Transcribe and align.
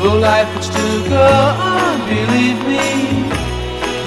though 0.00 0.18
life 0.18 0.48
would 0.54 0.64
still 0.64 1.08
go 1.08 1.28
on, 1.70 1.98
believe 2.08 2.60
me, 2.72 2.86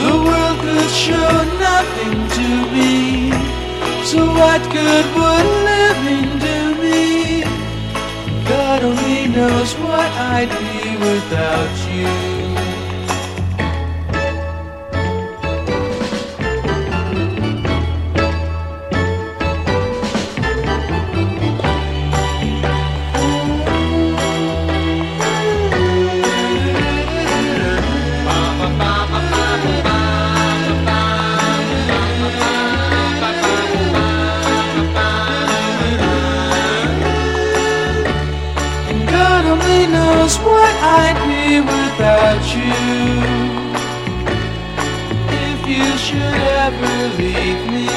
the 0.03 0.13
world 0.25 0.57
could 0.63 0.89
show 0.89 1.31
nothing 1.67 2.15
to 2.37 2.47
me. 2.73 3.31
So 4.05 4.25
what 4.25 4.61
good 4.71 5.05
would 5.17 5.47
living 5.69 6.29
do 6.39 6.59
me? 6.81 7.43
God 8.47 8.83
only 8.83 9.27
knows 9.27 9.73
what 9.75 10.09
I'd 10.33 10.49
be 10.49 10.97
without 10.97 11.75
you. 11.93 12.30
Without 42.01 42.45
you. 42.57 42.73
If 45.47 45.59
you 45.73 45.87
should 46.05 46.41
ever 46.65 46.95
leave 47.21 47.61
me, 47.75 47.89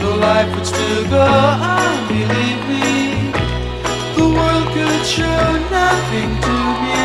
though 0.00 0.16
life 0.16 0.50
would 0.54 0.66
still 0.66 1.04
go 1.10 1.20
on, 1.20 2.08
believe 2.08 2.62
me, 2.72 2.88
the 4.16 4.26
world 4.36 4.66
could 4.76 5.04
show 5.16 5.44
nothing 5.80 6.30
to 6.46 6.56
me. 6.84 7.04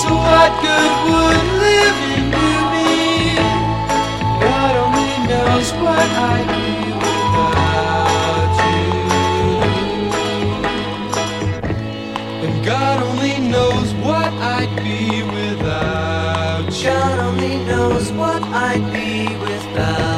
So 0.00 0.08
what 0.26 0.50
good 0.64 0.92
would 1.04 1.44
living 1.66 2.26
do 2.40 2.50
me? 2.74 2.96
God 4.44 4.72
only 4.84 5.16
knows 5.30 5.68
what 5.82 6.08
I'd 6.32 6.48
be 6.56 6.70
without 7.02 8.54
you. 8.72 8.88
And 12.44 12.54
God 12.64 12.96
only 13.08 13.25
what 14.30 14.42
I'd 14.42 14.76
be 14.82 15.22
without 15.22 16.66
you. 16.72 16.88
God 16.88 17.18
only 17.20 17.58
knows 17.64 18.10
what 18.12 18.42
I'd 18.42 18.92
be 18.92 19.36
without. 19.36 20.15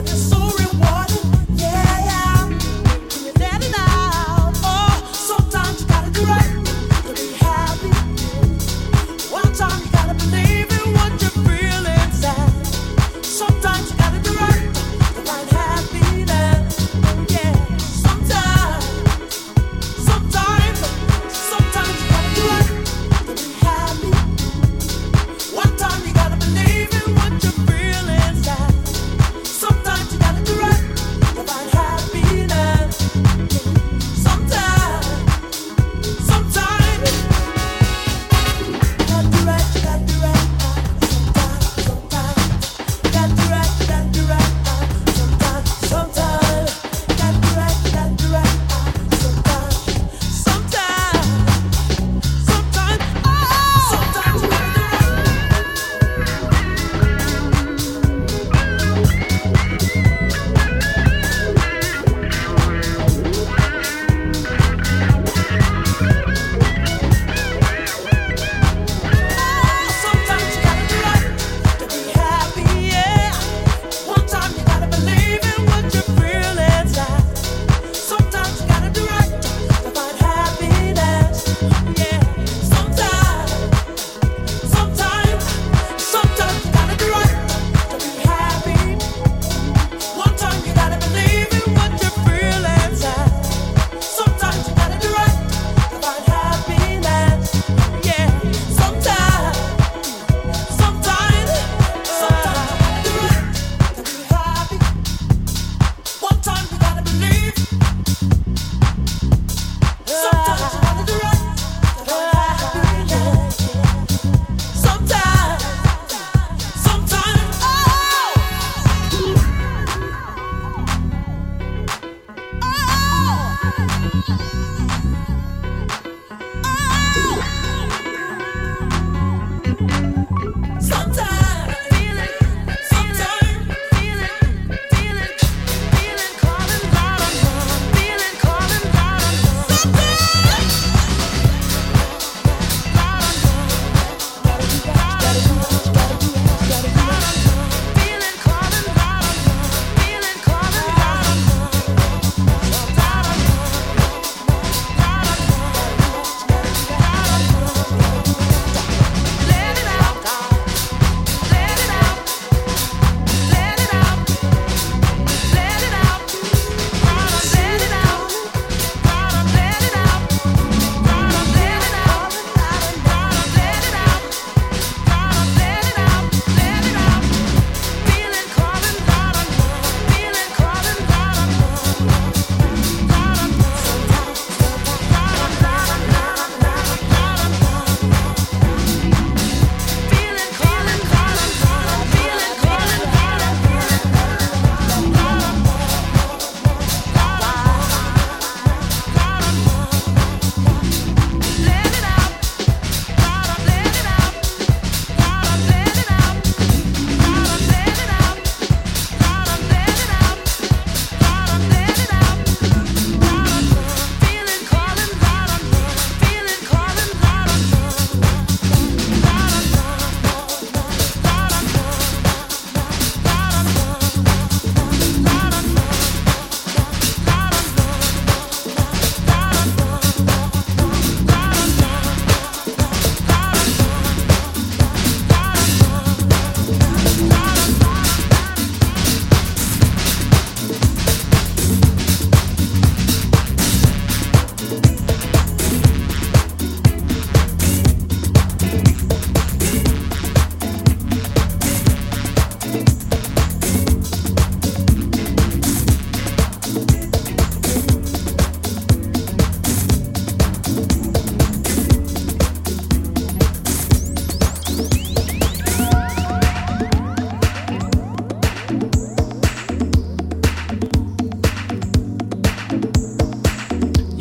Atenção! 0.00 0.39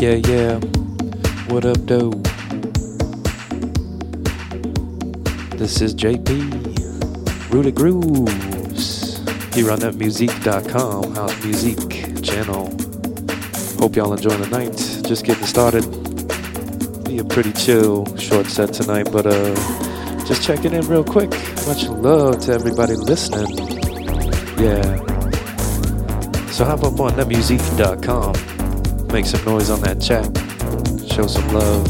Yeah, 0.09 0.27
yeah. 0.27 0.55
What 1.49 1.65
up, 1.65 1.77
though? 1.85 2.09
This 5.55 5.81
is 5.81 5.93
JP, 5.93 7.51
Rooted 7.51 7.75
Grooves, 7.75 9.19
here 9.53 9.69
on 9.69 9.77
netmusique.com, 9.77 11.13
house 11.13 11.45
music 11.45 12.23
channel. 12.23 12.75
Hope 13.77 13.95
y'all 13.95 14.11
enjoying 14.11 14.41
the 14.41 14.49
night. 14.49 14.75
Just 15.07 15.25
getting 15.25 15.45
started. 15.45 15.83
Be 17.03 17.19
a 17.19 17.23
pretty 17.23 17.53
chill, 17.53 18.07
short 18.17 18.47
set 18.47 18.73
tonight, 18.73 19.09
but 19.11 19.27
uh, 19.27 19.53
just 20.25 20.41
checking 20.41 20.73
in 20.73 20.87
real 20.87 21.03
quick. 21.03 21.29
Much 21.67 21.83
love 21.83 22.39
to 22.45 22.53
everybody 22.53 22.95
listening. 22.95 23.55
Yeah. 24.57 24.81
So 26.49 26.65
hop 26.65 26.83
up 26.83 26.99
on 26.99 27.11
netmusique.com 27.11 28.48
make 29.11 29.25
some 29.25 29.43
noise 29.45 29.69
on 29.69 29.81
that 29.81 29.99
chat, 29.99 30.25
show 31.11 31.27
some 31.27 31.47
love. 31.49 31.83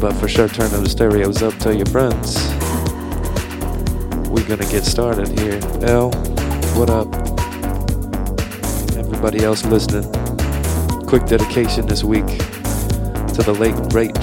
But 0.00 0.12
for 0.14 0.28
sure, 0.28 0.48
turn 0.48 0.70
the 0.70 0.88
stereos 0.88 1.42
up, 1.42 1.54
tell 1.58 1.74
your 1.74 1.86
friends. 1.86 2.36
We're 4.28 4.46
gonna 4.46 4.70
get 4.70 4.84
started 4.84 5.28
here. 5.38 5.60
L, 5.82 6.10
what 6.76 6.90
up? 6.90 7.08
Everybody 8.96 9.44
else 9.44 9.64
listening. 9.64 10.10
Quick 11.06 11.26
dedication 11.26 11.86
this 11.86 12.04
week 12.04 12.26
to 12.26 13.42
the 13.42 13.52
late 13.58 13.76
great 13.90 14.14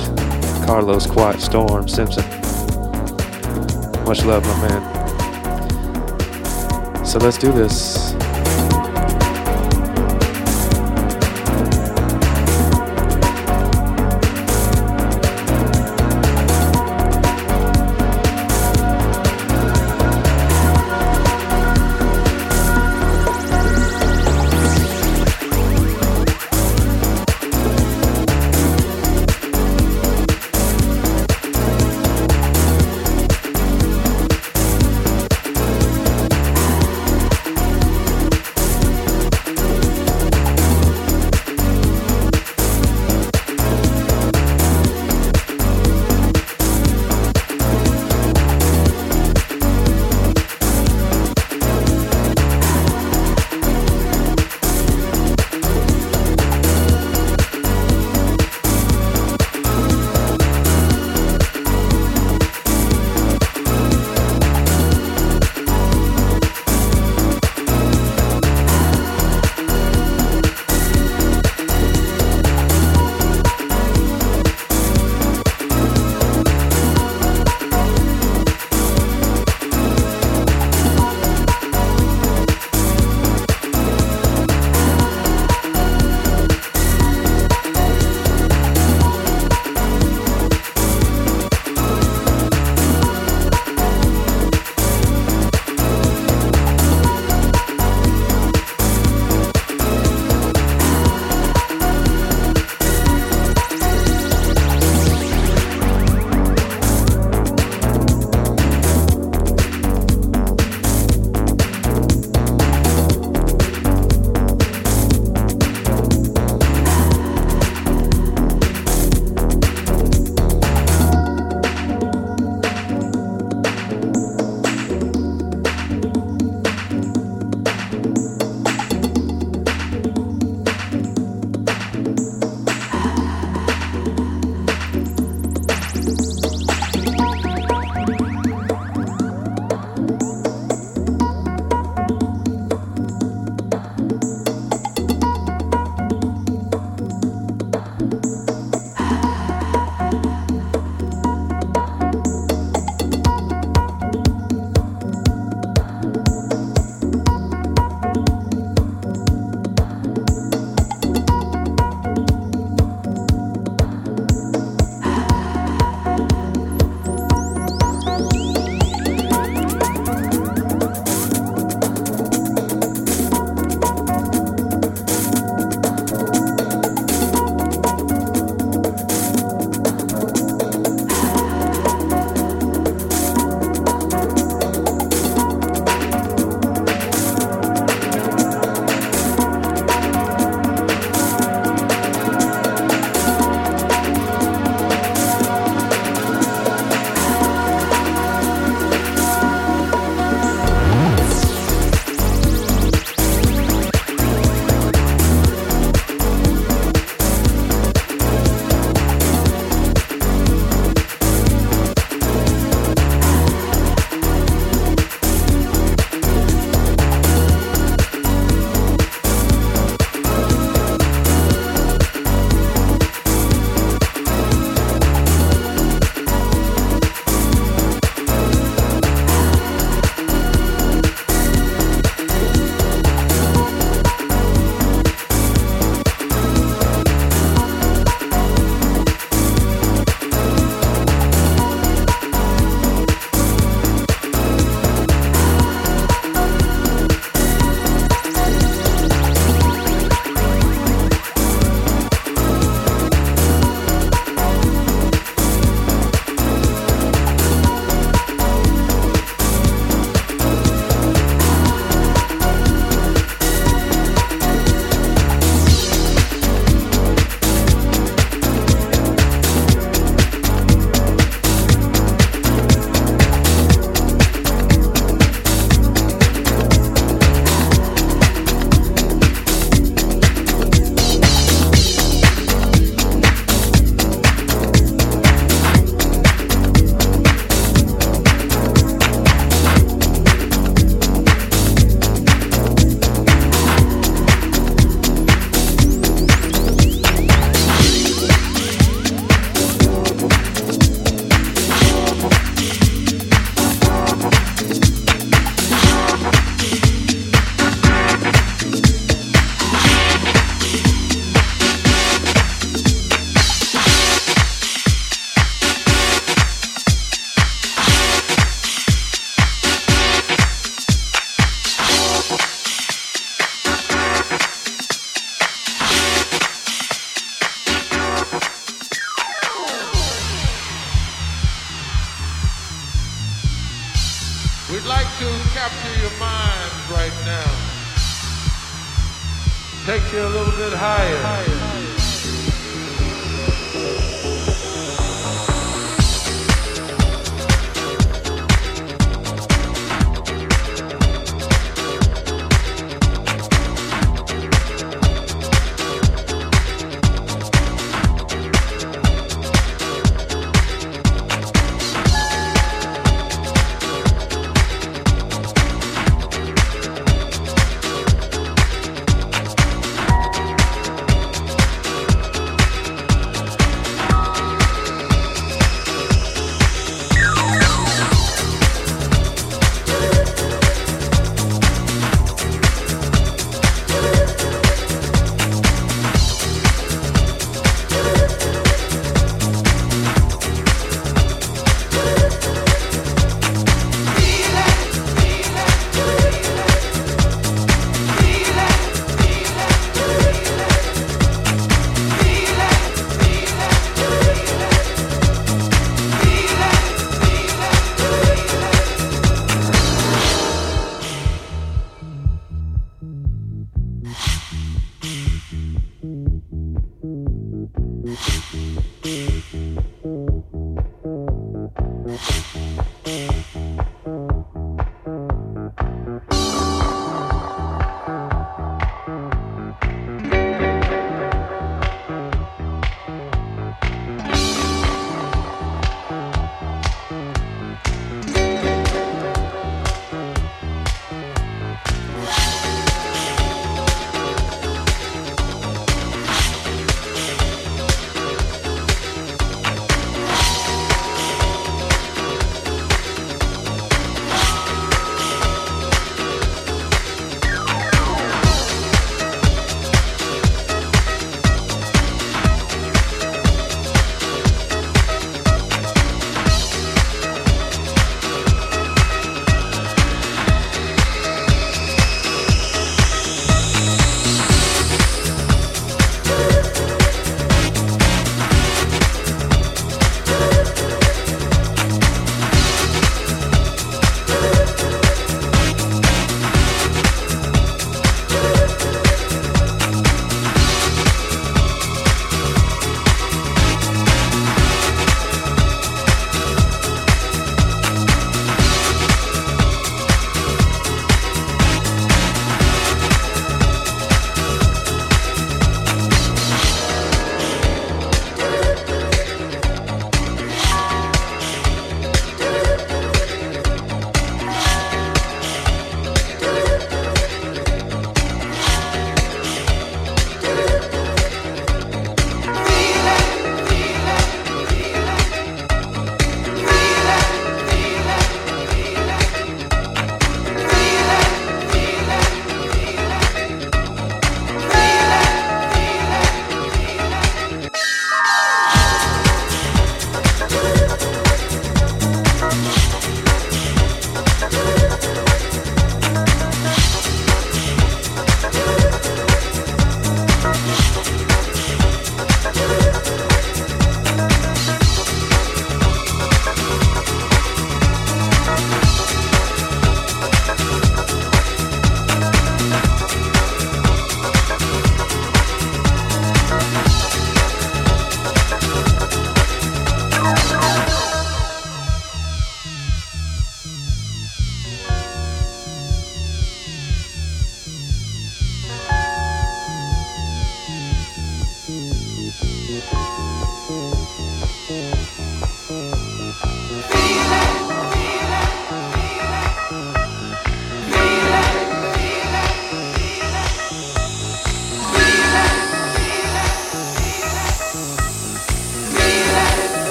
Carlos 0.65 1.07
Quiet 1.07 1.41
Storm 1.41 1.87
Simpson. 1.87 2.23
Much 4.05 4.23
love, 4.23 4.43
my 4.45 4.67
man. 4.67 4.81
So 7.05 7.19
let's 7.19 7.37
do 7.37 7.51
this. 7.51 8.04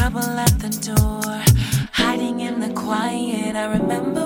trouble 0.00 0.40
at 0.40 0.58
the 0.58 0.70
door, 0.88 1.42
hiding 1.92 2.40
in 2.40 2.58
the 2.58 2.72
quiet. 2.72 3.54
I 3.54 3.66
remember. 3.66 4.19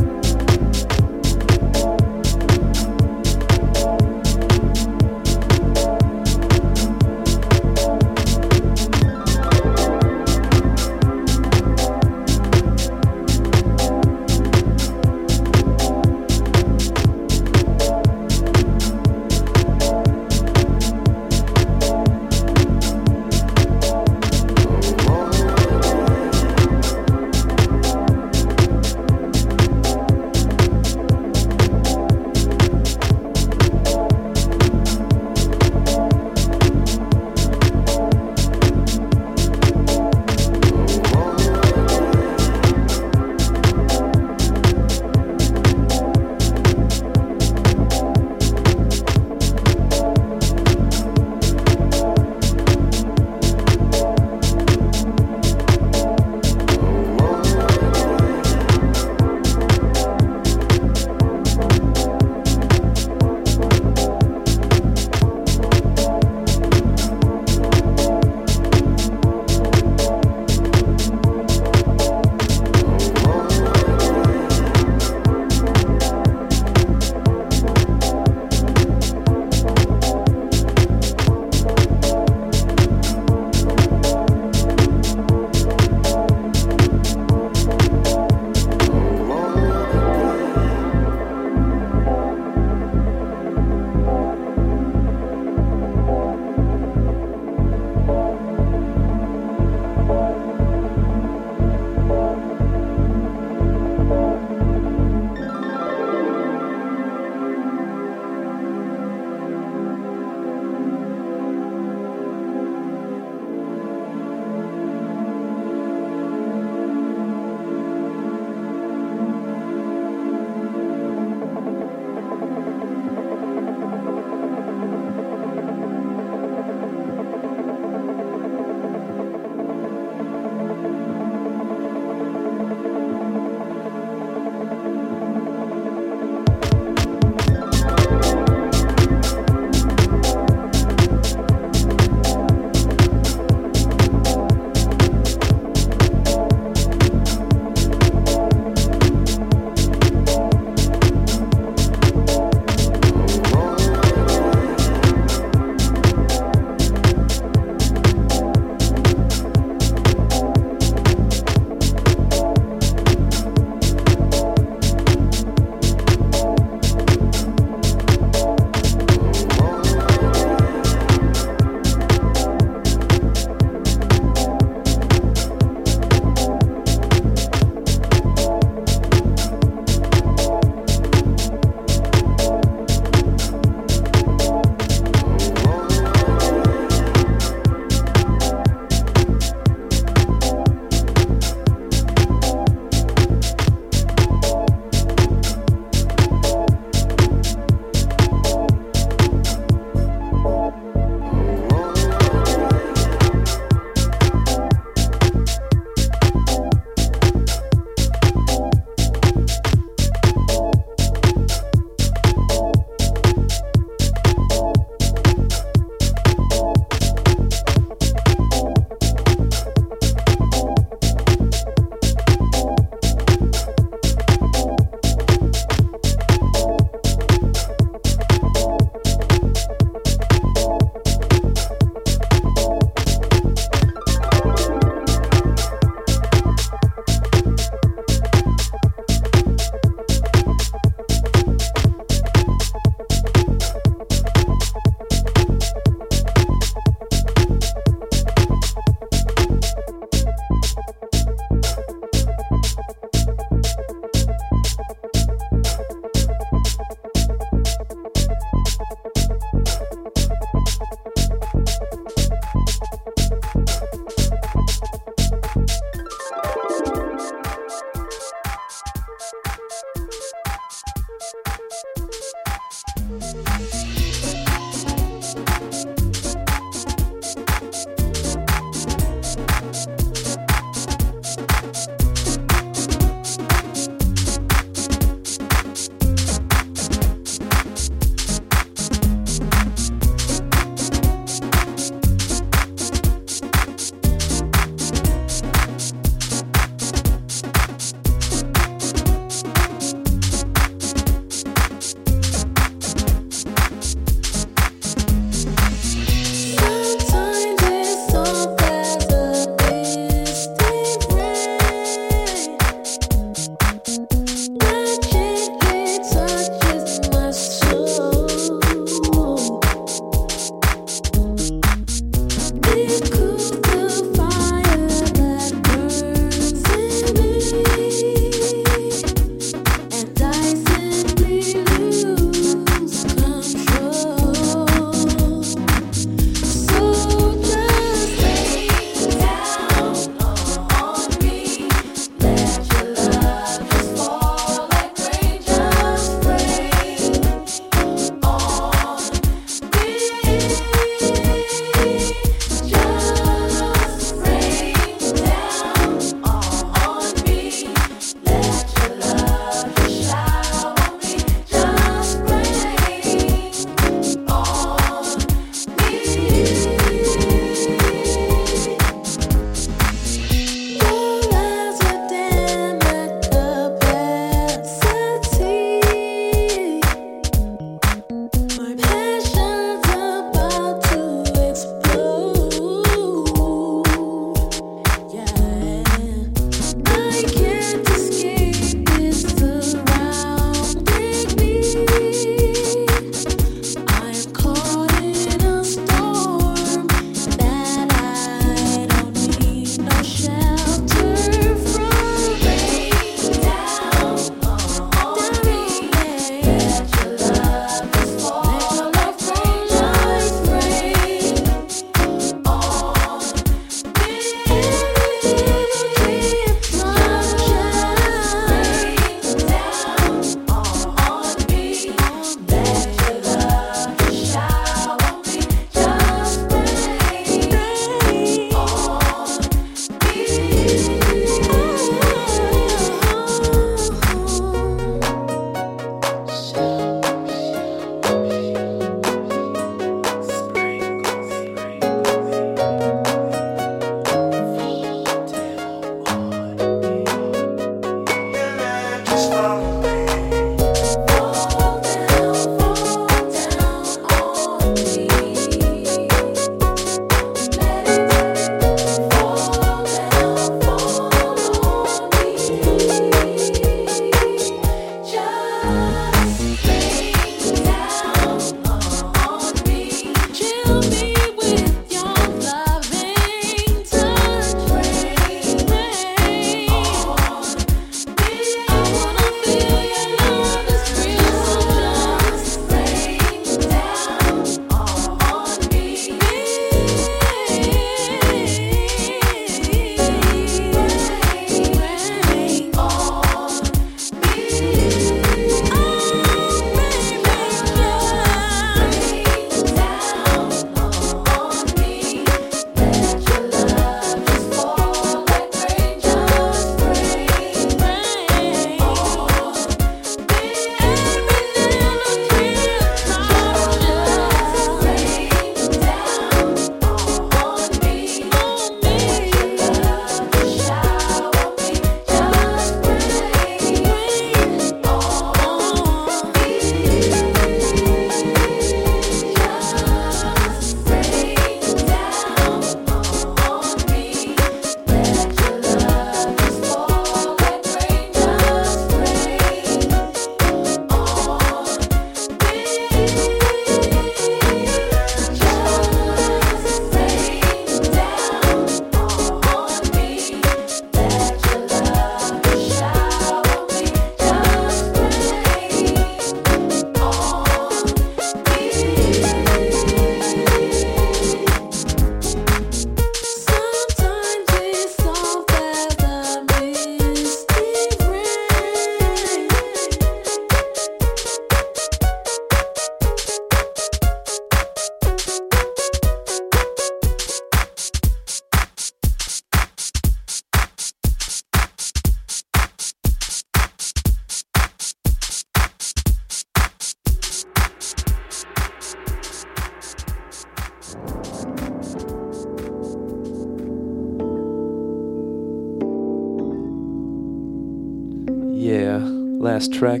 Last 599.44 599.74
track. 599.74 600.00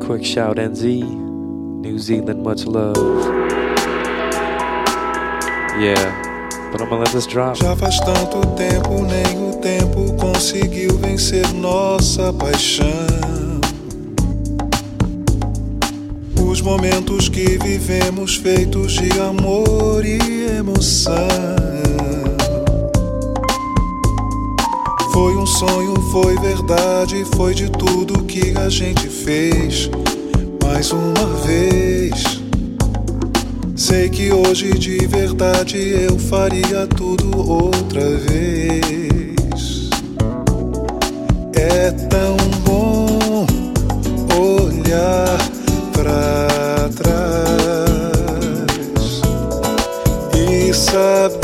Quick 0.00 0.24
shout 0.24 0.56
NZ, 0.56 1.02
New 1.82 1.98
Zealand, 1.98 2.42
much 2.42 2.64
love. 2.64 2.96
Yeah, 5.78 6.70
but 6.72 6.80
I'm 6.80 6.88
gonna 6.88 7.04
let 7.04 7.12
this 7.12 7.26
drop. 7.26 7.58
Já 7.58 7.76
faz 7.76 8.00
tanto 8.00 8.40
tempo, 8.56 9.02
nem 9.02 9.50
o 9.50 9.56
tempo 9.60 10.14
conseguiu 10.14 10.96
vencer 10.96 11.46
nossa 11.52 12.32
paixão. 12.32 12.86
Os 16.42 16.62
momentos 16.62 17.28
que 17.28 17.58
vivemos 17.58 18.36
feitos 18.36 18.94
de 18.94 19.10
amor 19.20 20.06
e 20.06 20.56
emoção. 20.58 22.03
Foi 25.14 25.36
um 25.36 25.46
sonho, 25.46 25.94
foi 26.10 26.36
verdade, 26.38 27.24
foi 27.36 27.54
de 27.54 27.70
tudo 27.70 28.24
que 28.24 28.52
a 28.58 28.68
gente 28.68 29.08
fez. 29.08 29.88
Mais 30.60 30.90
uma 30.90 31.24
vez. 31.46 32.42
Sei 33.76 34.08
que 34.08 34.32
hoje 34.32 34.76
de 34.76 35.06
verdade 35.06 35.78
eu 35.78 36.18
faria 36.18 36.88
tudo 36.88 37.48
outra 37.48 38.00
vez. 38.16 39.88
É 41.54 41.92
tão 41.92 42.36
bom 42.64 43.46
olhar 44.36 45.38
pra 45.92 46.88
trás 46.96 47.62
e 50.36 50.74
saber 50.74 51.43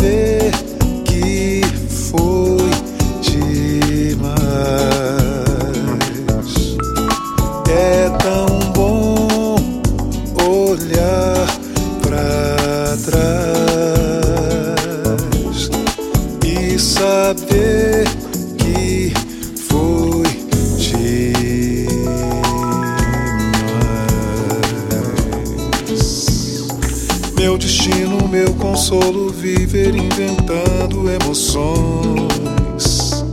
viver 29.90 29.96
inventando 29.96 31.10
emoções. 31.10 33.24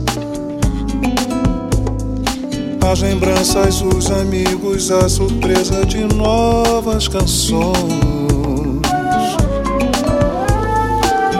As 2.90 3.00
lembranças, 3.00 3.82
os 3.82 4.10
amigos, 4.10 4.90
a 4.90 5.08
surpresa 5.08 5.84
de 5.84 6.04
novas 6.14 7.06
canções. 7.06 7.76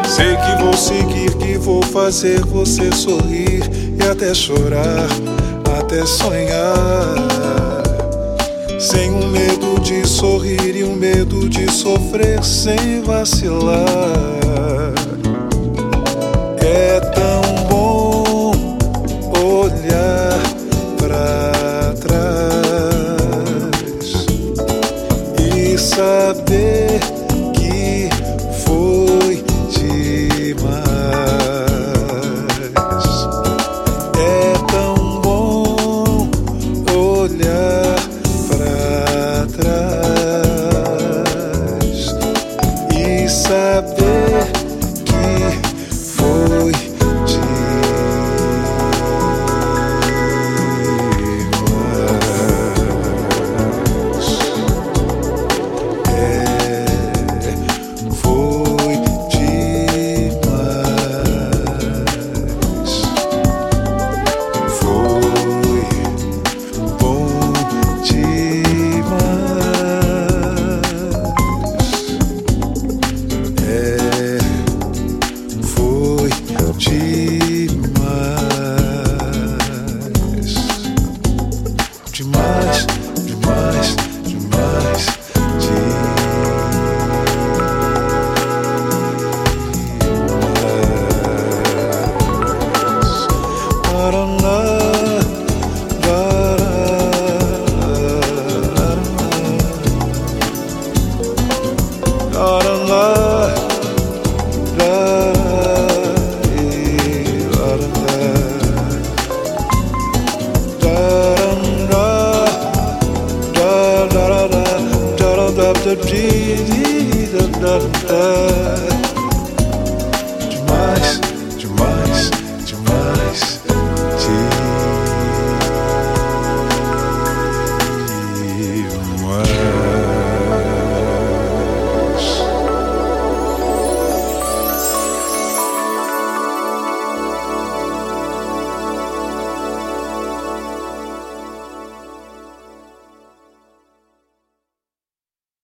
Sei 0.06 0.36
que 0.36 0.62
vou 0.62 0.74
seguir, 0.74 1.34
que 1.36 1.58
vou 1.58 1.82
fazer 1.82 2.44
você 2.44 2.92
sorrir 2.92 3.62
e 3.98 4.08
até 4.08 4.34
chorar, 4.34 5.08
até 5.78 6.04
sonhar. 6.04 7.14
Sem 8.78 9.10
o 9.10 9.26
medo 9.28 9.80
de 9.80 10.06
sorrir 10.06 10.76
e 10.76 10.84
o 10.84 10.94
medo 10.94 11.48
de 11.48 11.70
sofrer 11.70 12.44
sem 12.44 13.00
vacilar. 13.02 14.37
Saber 25.78 27.27